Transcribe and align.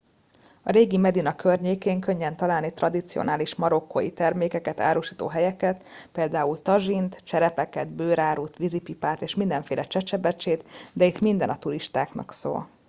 a 0.63 0.71
régi 0.71 0.97
medina 0.97 1.35
környékén 1.35 1.99
könnyen 1.99 2.37
találni 2.37 2.73
tradicionális 2.73 3.55
marokkói 3.55 4.11
termékeket 4.13 4.79
árusító 4.79 5.27
helyeket 5.27 5.83
pl 6.11 6.37
tazsint 6.63 7.15
cserepeket 7.23 7.87
bőrárut 7.87 8.57
vízipipát 8.57 9.21
és 9.21 9.35
mindenféle 9.35 9.83
csecsebecsét 9.83 10.65
de 10.93 11.05
itt 11.05 11.19
minden 11.19 11.49
a 11.49 11.57
turistáknak 11.59 12.31
szól 12.31 12.69